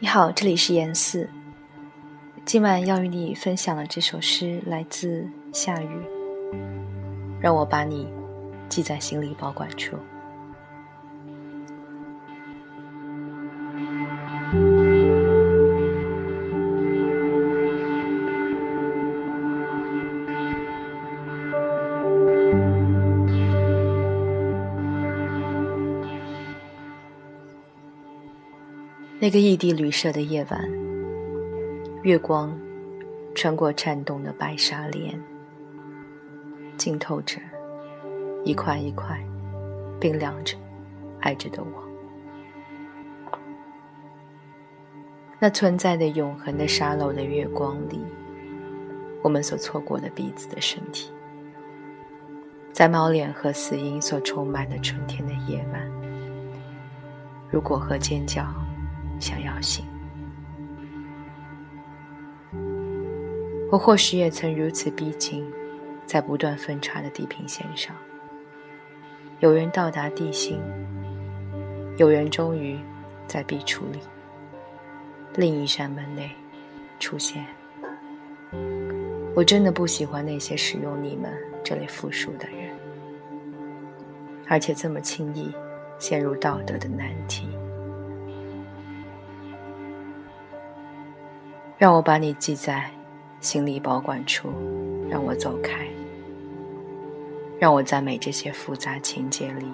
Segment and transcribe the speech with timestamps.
[0.00, 1.30] 你好，这里是严四。
[2.44, 6.02] 今晚要与你分享的这首诗来自夏雨，
[7.40, 8.08] 让我把你
[8.68, 9.96] 记在心里保管处。
[29.24, 30.70] 那个异地旅社的夜晚，
[32.02, 32.54] 月光
[33.34, 35.18] 穿过颤动的白纱帘，
[36.76, 37.38] 浸透着
[38.44, 39.18] 一块一块
[39.98, 40.58] 冰凉着、
[41.20, 41.82] 爱着的我。
[45.38, 47.98] 那存在的永恒的沙漏的月光里，
[49.22, 51.10] 我们所错过的彼此的身体，
[52.74, 55.90] 在猫脸和死因所充满的春天的夜晚，
[57.50, 58.44] 如果和尖叫。
[59.18, 59.84] 想要醒，
[63.70, 65.44] 我或许也曾如此逼近，
[66.04, 67.94] 在不断分叉的地平线上。
[69.40, 70.60] 有人到达地心，
[71.96, 72.78] 有人终于
[73.26, 74.00] 在壁橱里，
[75.36, 76.30] 另一扇门内
[77.00, 77.44] 出现。
[79.34, 81.32] 我真的不喜欢那些使用你们
[81.64, 82.76] 这类复数的人，
[84.48, 85.52] 而且这么轻易
[85.98, 87.48] 陷入道德的难题。
[91.76, 92.88] 让我把你记在
[93.40, 94.48] 行李保管处，
[95.10, 95.86] 让我走开，
[97.58, 99.66] 让我赞美这些复杂情节里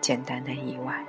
[0.00, 1.04] 简单的意外。